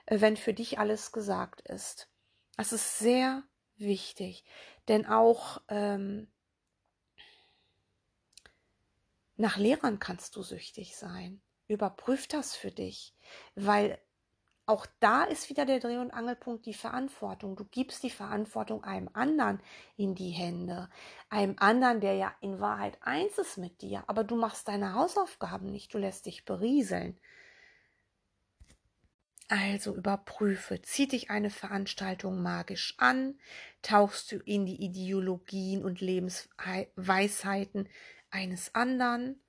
[0.05, 2.09] äh, wenn für dich alles gesagt ist.
[2.57, 3.43] Das ist sehr
[3.77, 4.45] wichtig,
[4.87, 6.27] denn auch ähm,
[9.37, 11.41] nach Lehrern kannst du süchtig sein.
[11.67, 13.13] Überprüf das für dich,
[13.55, 13.99] weil
[14.65, 17.55] auch da ist wieder der Dreh- und Angelpunkt die Verantwortung.
[17.55, 19.61] Du gibst die Verantwortung einem anderen
[19.95, 20.89] in die Hände.
[21.29, 25.71] Einem anderen, der ja in Wahrheit eins ist mit dir, aber du machst deine Hausaufgaben
[25.71, 27.19] nicht, du lässt dich berieseln.
[29.47, 33.39] Also überprüfe, zieht dich eine Veranstaltung magisch an,
[33.83, 37.87] tauchst du in die Ideologien und Lebensweisheiten
[38.31, 39.39] eines anderen.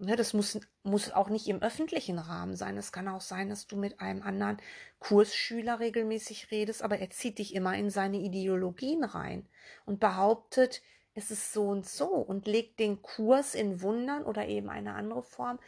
[0.00, 2.76] Ne, das muss, muss auch nicht im öffentlichen Rahmen sein.
[2.76, 4.58] Es kann auch sein, dass du mit einem anderen
[5.00, 9.48] Kursschüler regelmäßig redest, aber er zieht dich immer in seine Ideologien rein
[9.86, 10.82] und behauptet,
[11.14, 15.24] es ist so und so und legt den Kurs in Wundern oder eben eine andere
[15.24, 15.58] Form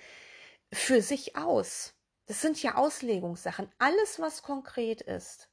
[0.73, 1.95] für sich aus.
[2.27, 3.69] Das sind ja Auslegungssachen.
[3.79, 5.51] Alles, was konkret ist.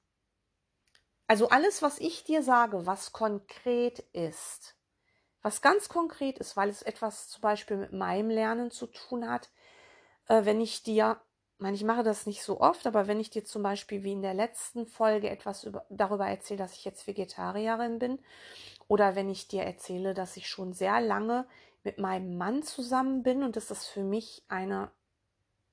[1.26, 4.77] Also alles, was ich dir sage, was konkret ist,
[5.48, 9.50] was ganz konkret ist, weil es etwas zum Beispiel mit meinem Lernen zu tun hat,
[10.28, 11.22] äh, wenn ich dir,
[11.56, 14.12] ich meine, ich mache das nicht so oft, aber wenn ich dir zum Beispiel wie
[14.12, 18.20] in der letzten Folge etwas über, darüber erzähle, dass ich jetzt Vegetarierin bin,
[18.90, 21.48] oder wenn ich dir erzähle, dass ich schon sehr lange
[21.82, 24.92] mit meinem Mann zusammen bin und dass das für mich eine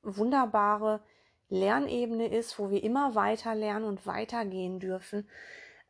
[0.03, 1.01] wunderbare
[1.49, 5.29] Lernebene ist, wo wir immer weiter lernen und weitergehen dürfen,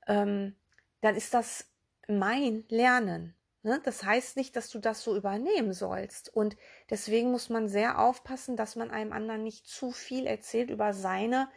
[0.07, 0.57] ähm,
[1.03, 1.69] dann ist das
[2.09, 3.35] mein Lernen.
[3.65, 3.81] Ne?
[3.83, 6.29] Das heißt nicht, dass du das so übernehmen sollst.
[6.29, 6.57] Und
[6.91, 11.49] deswegen muss man sehr aufpassen, dass man einem anderen nicht zu viel erzählt über seine,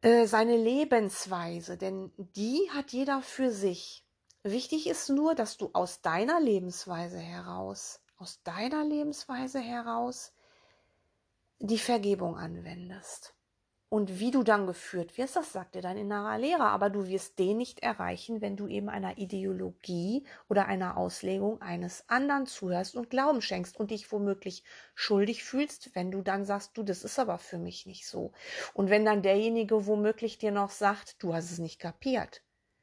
[0.00, 4.06] äh, seine Lebensweise, denn die hat jeder für sich.
[4.44, 10.32] Wichtig ist nur, dass du aus deiner Lebensweise heraus, aus deiner Lebensweise heraus
[11.58, 13.34] die Vergebung anwendest.
[13.92, 17.38] Und wie du dann geführt wirst, das sagt dir dein innerer Lehrer, aber du wirst
[17.38, 23.10] den nicht erreichen, wenn du eben einer Ideologie oder einer Auslegung eines anderen zuhörst und
[23.10, 27.36] Glauben schenkst und dich womöglich schuldig fühlst, wenn du dann sagst, du, das ist aber
[27.36, 28.32] für mich nicht so.
[28.72, 32.42] Und wenn dann derjenige womöglich dir noch sagt, du hast es nicht kapiert,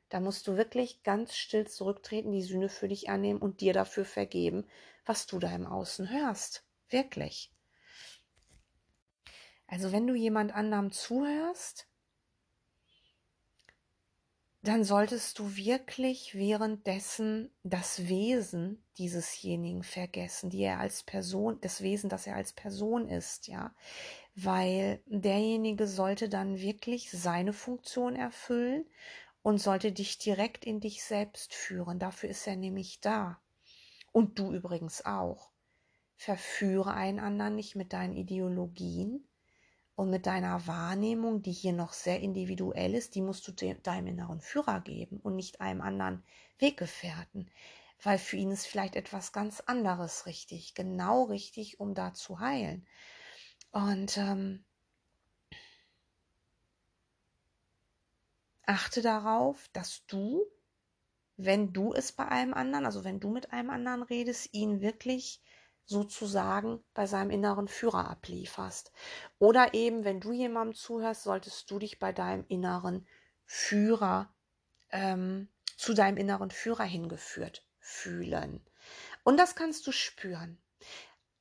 [0.09, 4.05] dann musst du wirklich ganz still zurücktreten, die Sühne für dich annehmen und dir dafür
[4.05, 4.67] vergeben,
[5.07, 6.67] was du da im Außen hörst.
[6.87, 7.51] Wirklich.
[9.69, 11.87] Also wenn du jemand anderem zuhörst,
[14.63, 22.09] dann solltest du wirklich währenddessen das Wesen diesesjenigen vergessen, die er als Person, das Wesen,
[22.09, 23.73] das er als Person ist, ja.
[24.35, 28.85] Weil derjenige sollte dann wirklich seine Funktion erfüllen
[29.43, 31.99] und sollte dich direkt in dich selbst führen.
[31.99, 33.39] Dafür ist er nämlich da.
[34.11, 35.51] Und du übrigens auch.
[36.17, 39.28] Verführe einen anderen nicht mit deinen Ideologien,
[39.99, 44.39] und mit deiner Wahrnehmung, die hier noch sehr individuell ist, die musst du deinem inneren
[44.39, 46.23] Führer geben und nicht einem anderen
[46.57, 47.51] Weggefährten,
[48.01, 52.87] weil für ihn ist vielleicht etwas ganz anderes richtig, genau richtig, um da zu heilen.
[53.71, 54.63] Und ähm,
[58.65, 60.45] achte darauf, dass du,
[61.35, 65.41] wenn du es bei einem anderen, also wenn du mit einem anderen redest, ihn wirklich
[65.89, 68.91] sozusagen bei seinem inneren Führer ablieferst.
[69.39, 73.07] Oder eben, wenn du jemandem zuhörst, solltest du dich bei deinem inneren
[73.45, 74.31] Führer,
[74.91, 78.61] ähm, zu deinem inneren Führer hingeführt fühlen.
[79.23, 80.61] Und das kannst du spüren.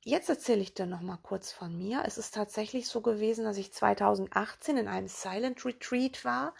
[0.03, 2.03] Jetzt erzähle ich dir noch mal kurz von mir.
[2.05, 6.55] Es ist tatsächlich so gewesen, dass ich 2018 in einem Silent Retreat war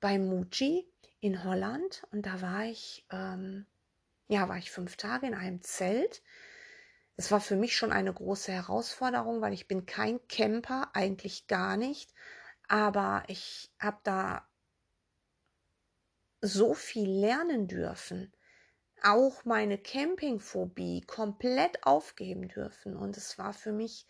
[0.00, 3.66] bei Muji in Holland und da war ich ähm,
[4.28, 6.22] ja war ich fünf Tage in einem Zelt
[7.16, 11.76] es war für mich schon eine große Herausforderung, weil ich bin kein Camper, eigentlich gar
[11.76, 12.12] nicht.
[12.68, 14.48] Aber ich habe da
[16.40, 18.32] so viel lernen dürfen,
[19.02, 22.96] auch meine Campingphobie komplett aufgeben dürfen.
[22.96, 24.06] Und es war für mich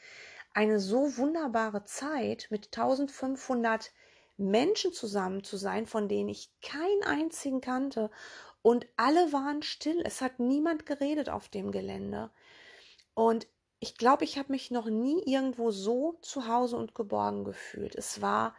[0.54, 3.92] eine so wunderbare Zeit, mit 1500
[4.36, 8.10] Menschen zusammen zu sein, von denen ich keinen einzigen kannte.
[8.62, 10.02] Und alle waren still.
[10.04, 12.30] Es hat niemand geredet auf dem Gelände.
[13.14, 13.46] Und
[13.80, 17.94] ich glaube, ich habe mich noch nie irgendwo so zu Hause und geborgen gefühlt.
[17.94, 18.54] Es war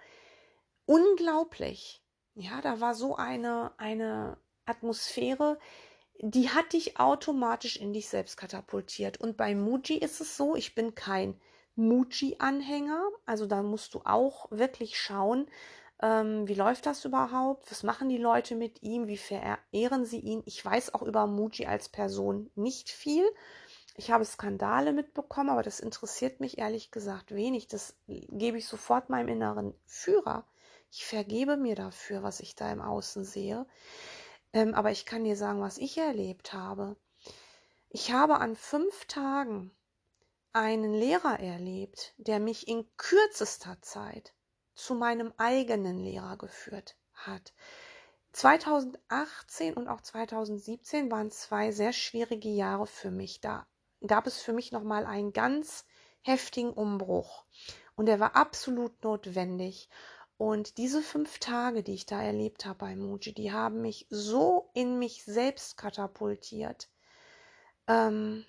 [0.86, 2.04] unglaublich.
[2.36, 5.60] Ja, da war so eine, eine Atmosphäre,
[6.20, 9.20] die hat dich automatisch in dich selbst katapultiert.
[9.20, 11.40] Und bei Muji ist es so, ich bin kein
[11.76, 13.10] Muji-Anhänger.
[13.26, 15.48] Also da musst du auch wirklich schauen,
[16.02, 17.70] ähm, wie läuft das überhaupt?
[17.72, 19.08] Was machen die Leute mit ihm?
[19.08, 20.44] Wie verehren sie ihn?
[20.46, 23.26] Ich weiß auch über Muji als Person nicht viel.
[23.96, 27.68] Ich habe Skandale mitbekommen, aber das interessiert mich ehrlich gesagt wenig.
[27.68, 30.48] Das gebe ich sofort meinem inneren Führer.
[30.92, 33.68] Ich vergebe mir dafür, was ich da im Außen sehe.
[34.52, 36.96] Ähm, aber ich kann dir sagen, was ich erlebt habe.
[37.90, 39.72] Ich habe an fünf Tagen
[40.54, 44.34] einen Lehrer erlebt, der mich in kürzester Zeit
[44.74, 47.54] zu meinem eigenen Lehrer geführt hat.
[48.32, 53.42] 2018 und auch 2017 waren zwei sehr schwierige Jahre für mich.
[53.42, 53.68] Da
[54.06, 55.86] gab es für mich nochmal einen ganz
[56.22, 57.46] heftigen Umbruch.
[57.96, 59.90] Und Und er war absolut notwendig.
[60.38, 64.70] Und diese fünf Tage, die ich da erlebt habe bei Muji, die haben mich so
[64.74, 66.90] in mich selbst katapultiert.
[67.88, 68.46] Ähm,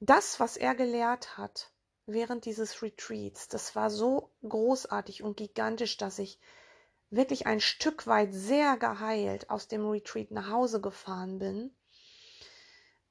[0.00, 1.70] das, was er gelehrt hat
[2.06, 6.38] während dieses Retreats, das war so großartig und gigantisch, dass ich
[7.08, 11.74] wirklich ein Stück weit sehr geheilt aus dem Retreat nach Hause gefahren bin.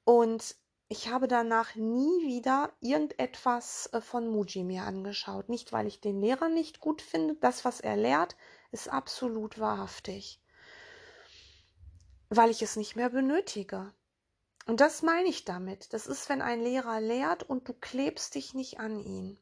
[0.06, 0.56] Und
[0.90, 5.50] ich habe danach nie wieder irgendetwas äh, von Muji mir angeschaut.
[5.50, 7.36] Nicht, weil ich den Lehrer nicht gut finde.
[7.36, 8.36] Das, was er lehrt,
[8.72, 10.40] ist absolut wahrhaftig.
[12.30, 13.94] Weil ich es nicht mehr benötige.
[14.66, 15.94] Und das meine ich damit.
[15.94, 19.40] Das ist, wenn ein Lehrer lehrt und du klebst dich nicht an ihn.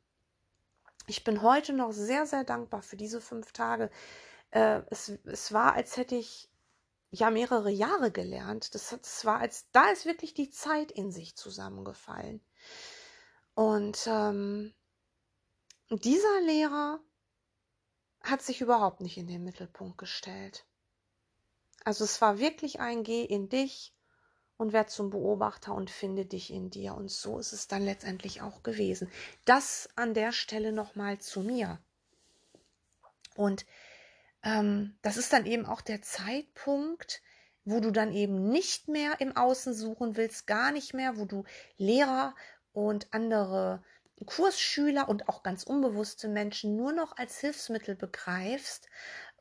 [1.07, 3.89] Ich bin heute noch sehr, sehr dankbar für diese fünf Tage.
[4.51, 6.50] Äh, es, es war, als hätte ich
[7.11, 8.73] ja mehrere Jahre gelernt.
[8.73, 12.41] Das, das war als da ist wirklich die Zeit in sich zusammengefallen.
[13.53, 14.73] Und ähm,
[15.89, 16.99] dieser Lehrer
[18.23, 20.65] hat sich überhaupt nicht in den Mittelpunkt gestellt.
[21.83, 23.93] Also es war wirklich ein Geh in dich
[24.57, 26.93] und werd zum Beobachter und finde dich in dir.
[26.93, 29.11] Und so ist es dann letztendlich auch gewesen.
[29.43, 31.79] Das an der Stelle nochmal zu mir.
[33.35, 33.65] Und
[34.43, 37.21] ähm, das ist dann eben auch der Zeitpunkt,
[37.63, 41.43] wo du dann eben nicht mehr im Außen suchen willst, gar nicht mehr, wo du
[41.77, 42.35] Lehrer
[42.73, 43.83] und andere
[44.25, 48.87] Kursschüler und auch ganz unbewusste Menschen nur noch als Hilfsmittel begreifst,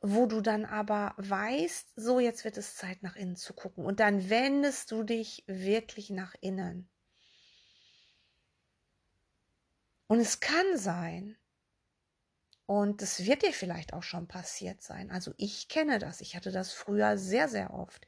[0.01, 3.99] wo du dann aber weißt, so jetzt wird es Zeit nach innen zu gucken und
[3.99, 6.89] dann wendest du dich wirklich nach innen.
[10.07, 11.37] Und es kann sein,
[12.71, 15.11] und das wird dir vielleicht auch schon passiert sein.
[15.11, 16.21] Also ich kenne das.
[16.21, 18.07] Ich hatte das früher sehr, sehr oft.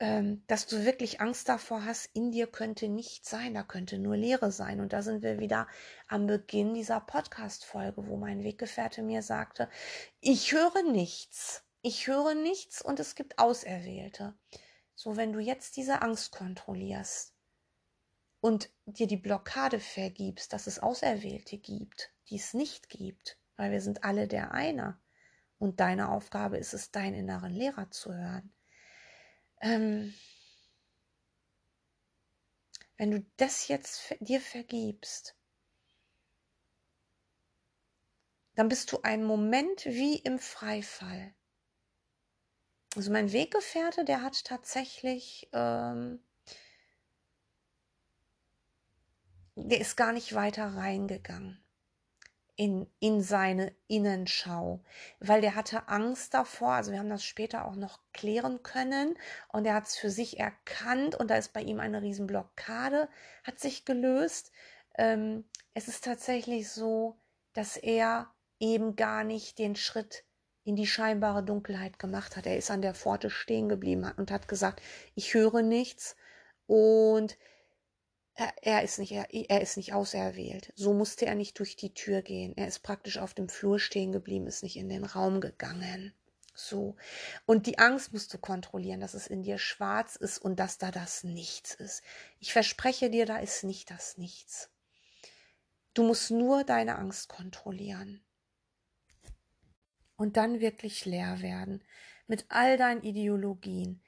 [0.00, 4.16] Ähm, dass du wirklich Angst davor hast, in dir könnte nichts sein, da könnte nur
[4.16, 4.80] Leere sein.
[4.80, 5.68] Und da sind wir wieder
[6.08, 9.68] am Beginn dieser Podcast-Folge, wo mein Weggefährte mir sagte,
[10.18, 11.62] ich höre nichts.
[11.82, 14.32] Ich höre nichts und es gibt Auserwählte.
[14.94, 17.34] So, wenn du jetzt diese Angst kontrollierst
[18.40, 23.80] und dir die Blockade vergibst, dass es Auserwählte gibt, die es nicht gibt, weil wir
[23.80, 24.98] sind alle der eine.
[25.58, 28.52] Und deine Aufgabe ist es, deinen inneren Lehrer zu hören.
[29.60, 30.14] Ähm,
[32.96, 35.36] wenn du das jetzt dir vergibst,
[38.56, 41.34] dann bist du einen Moment wie im Freifall.
[42.94, 46.22] Also mein Weggefährte, der hat tatsächlich, ähm,
[49.56, 51.63] der ist gar nicht weiter reingegangen
[52.56, 54.80] in, in seine Innenschau,
[55.18, 59.16] weil der hatte Angst davor, also wir haben das später auch noch klären können
[59.48, 63.08] und er hat es für sich erkannt und da ist bei ihm eine Riesenblockade,
[63.42, 64.52] hat sich gelöst.
[64.96, 67.18] Ähm, es ist tatsächlich so,
[67.54, 70.24] dass er eben gar nicht den Schritt
[70.62, 72.46] in die scheinbare Dunkelheit gemacht hat.
[72.46, 74.80] Er ist an der Pforte stehen geblieben und hat gesagt,
[75.14, 76.16] ich höre nichts
[76.66, 77.36] und
[78.34, 80.72] er, er, ist nicht, er, er ist nicht auserwählt.
[80.74, 82.56] So musste er nicht durch die Tür gehen.
[82.56, 86.12] Er ist praktisch auf dem Flur stehen geblieben, ist nicht in den Raum gegangen.
[86.54, 86.96] So.
[87.46, 90.90] Und die Angst musst du kontrollieren, dass es in dir schwarz ist und dass da
[90.90, 92.02] das Nichts ist.
[92.40, 94.70] Ich verspreche dir, da ist nicht das Nichts.
[95.94, 98.24] Du musst nur deine Angst kontrollieren.
[100.16, 101.84] Und dann wirklich leer werden
[102.26, 104.02] mit all deinen Ideologien.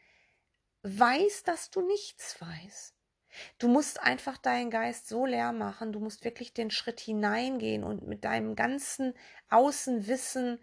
[0.82, 2.95] Weiß, dass du nichts weißt.
[3.58, 8.06] Du musst einfach deinen Geist so leer machen, du musst wirklich den Schritt hineingehen und
[8.06, 9.14] mit deinem ganzen
[9.48, 10.60] Außenwissen,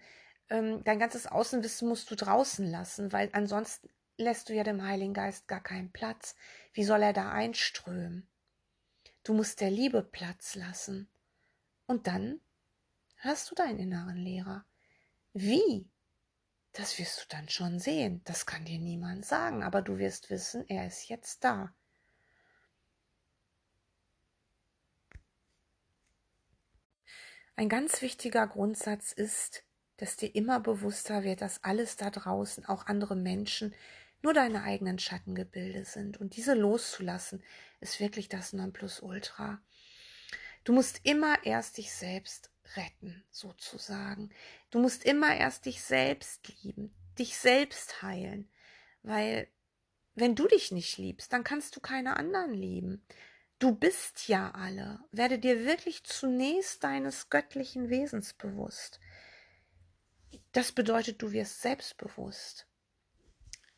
[0.49, 5.13] ähm, dein ganzes Außenwissen musst du draußen lassen, weil ansonsten lässt du ja dem Heiligen
[5.13, 6.35] Geist gar keinen Platz.
[6.73, 8.27] Wie soll er da einströmen?
[9.23, 11.09] Du musst der Liebe Platz lassen.
[11.85, 12.41] Und dann
[13.17, 14.65] hast du deinen inneren Lehrer.
[15.33, 15.89] Wie?
[16.73, 18.21] Das wirst du dann schon sehen.
[18.25, 21.73] Das kann dir niemand sagen, aber du wirst wissen, er ist jetzt da.
[27.55, 29.63] Ein ganz wichtiger Grundsatz ist,
[29.97, 33.75] dass dir immer bewusster wird, dass alles da draußen, auch andere Menschen,
[34.23, 36.17] nur deine eigenen Schattengebilde sind.
[36.17, 37.43] Und diese loszulassen,
[37.79, 39.61] ist wirklich das Nonplusultra.
[40.63, 44.31] Du musst immer erst dich selbst retten, sozusagen.
[44.71, 48.49] Du musst immer erst dich selbst lieben, dich selbst heilen.
[49.03, 49.47] Weil,
[50.15, 53.05] wenn du dich nicht liebst, dann kannst du keine anderen lieben.
[53.63, 54.99] Du bist ja alle.
[55.13, 58.99] Werde dir wirklich zunächst deines göttlichen Wesens bewusst.
[60.51, 62.67] Das bedeutet, du wirst selbstbewusst.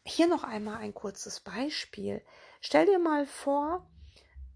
[0.04, 2.24] Hier noch einmal ein kurzes Beispiel.
[2.62, 3.88] Stell dir mal vor,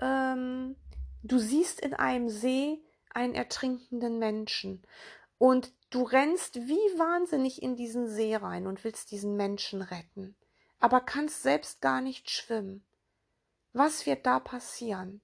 [0.02, 0.76] ähm,
[1.22, 4.82] du siehst in einem See einen ertrinkenden Menschen
[5.38, 10.36] und du rennst wie wahnsinnig in diesen See rein und willst diesen Menschen retten,
[10.80, 12.84] aber kannst selbst gar nicht schwimmen.
[13.74, 15.22] Was wird da passieren?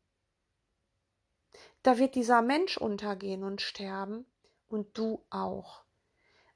[1.81, 4.25] Da wird dieser Mensch untergehen und sterben
[4.67, 5.83] und du auch.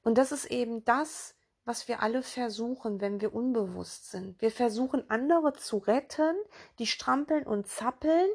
[0.02, 1.34] Und das ist eben das,
[1.64, 4.40] was wir alle versuchen, wenn wir unbewusst sind.
[4.40, 6.36] Wir versuchen andere zu retten,
[6.78, 8.30] die strampeln und zappeln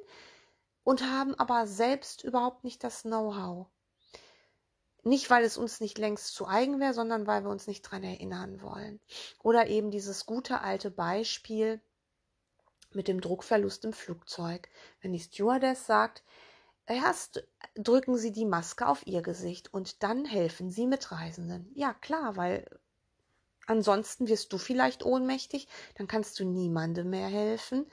[0.84, 3.68] und haben aber selbst überhaupt nicht das Know-how.
[5.04, 8.04] Nicht, weil es uns nicht längst zu eigen wäre, sondern weil wir uns nicht dran
[8.04, 9.00] erinnern wollen.
[9.44, 11.82] Oder eben dieses gute alte Beispiel
[12.96, 14.70] mit dem Druckverlust im Flugzeug.
[15.02, 16.24] Wenn die Stewardess sagt,
[16.86, 21.72] erst drücken Sie die Maske auf Ihr Gesicht und dann helfen Sie Mitreisenden.
[21.74, 22.66] Ja, klar, weil
[23.68, 27.90] Ansonsten wirst du vielleicht ohnmächtig, dann kannst du niemandem mehr helfen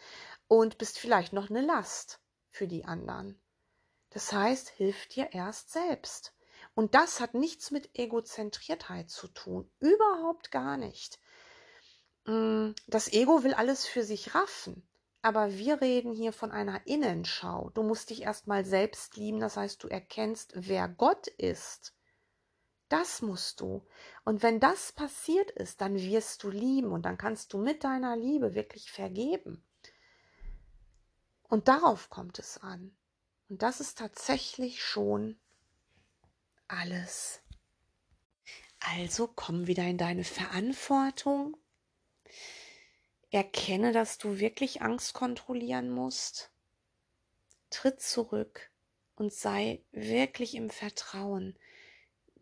[0.46, 3.40] und bist vielleicht noch eine Last für die anderen.
[4.10, 6.34] Das heißt, hilf dir erst selbst.
[6.74, 9.70] Und das hat nichts mit Egozentriertheit zu tun.
[9.78, 11.18] Überhaupt gar nicht.
[12.26, 14.86] Mm, das Ego will alles für sich raffen.
[15.22, 17.70] Aber wir reden hier von einer Innenschau.
[17.74, 19.38] Du musst dich erstmal selbst lieben.
[19.38, 21.94] Das heißt, du erkennst, wer Gott ist.
[22.88, 23.86] Das musst du.
[24.24, 28.16] Und wenn das passiert ist, dann wirst du lieben und dann kannst du mit deiner
[28.16, 29.64] Liebe wirklich vergeben.
[31.48, 32.94] Und darauf kommt es an.
[33.48, 35.38] Und das ist tatsächlich schon
[36.66, 37.40] alles.
[38.80, 41.56] Also komm wieder in deine Verantwortung.
[43.32, 46.52] Erkenne, dass du wirklich Angst kontrollieren musst.
[47.70, 48.70] Tritt zurück
[49.16, 51.56] und sei wirklich im Vertrauen,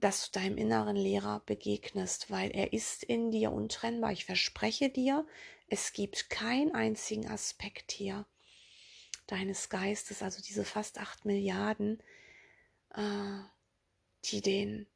[0.01, 4.13] dass du deinem inneren Lehrer begegnest, weil er ist in dir untrennbar.
[4.13, 5.27] Ich verspreche dir,
[5.69, 8.27] es gibt keinen einzigen Aspekt hier
[9.29, 12.03] deines Geistes, also diese fast acht Milliarden,
[12.95, 13.39] äh,
[14.25, 14.89] die den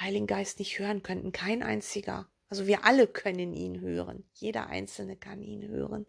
[0.00, 1.30] Heiligen Geist nicht hören könnten.
[1.30, 2.28] Kein einziger.
[2.52, 4.28] Also wir alle können ihn hören.
[4.34, 6.04] Jeder Einzelne kann ihn hören.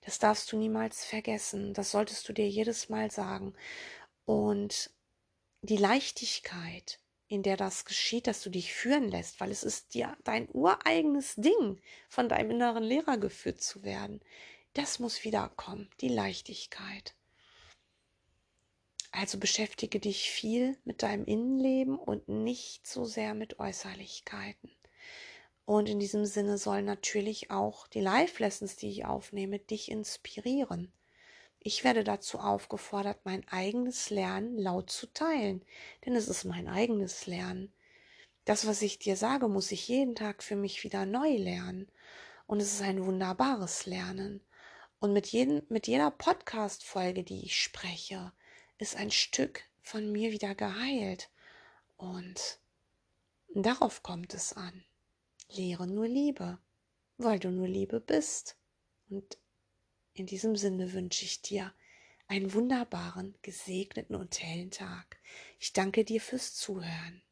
[0.00, 1.74] Das darfst du niemals vergessen.
[1.74, 3.52] Das solltest du dir jedes Mal sagen.
[4.24, 4.88] Und
[5.60, 6.98] die Leichtigkeit,
[7.28, 11.34] in der das geschieht, dass du dich führen lässt, weil es ist dir dein ureigenes
[11.34, 14.22] Ding, von deinem inneren Lehrer geführt zu werden.
[14.72, 17.14] Das muss wiederkommen, die Leichtigkeit.
[19.12, 24.70] Also beschäftige dich viel mit deinem Innenleben und nicht so sehr mit Äußerlichkeiten.
[25.66, 30.92] Und in diesem Sinne sollen natürlich auch die Live-Lessons, die ich aufnehme, dich inspirieren.
[31.58, 35.64] Ich werde dazu aufgefordert, mein eigenes Lernen laut zu teilen,
[36.04, 37.72] denn es ist mein eigenes Lernen.
[38.44, 41.90] Das, was ich dir sage, muss ich jeden Tag für mich wieder neu lernen.
[42.46, 44.40] Und es ist ein wunderbares Lernen.
[45.00, 48.32] Und mit, jedem, mit jeder Podcast-Folge, die ich spreche,
[48.78, 51.28] ist ein Stück von mir wieder geheilt.
[51.96, 52.60] Und
[53.52, 54.85] darauf kommt es an.
[55.48, 56.58] Lehre nur Liebe,
[57.18, 58.56] weil du nur Liebe bist.
[59.08, 59.38] Und
[60.14, 61.72] in diesem Sinne wünsche ich dir
[62.28, 65.18] einen wunderbaren, gesegneten und hellen Tag.
[65.58, 67.22] Ich danke dir fürs Zuhören.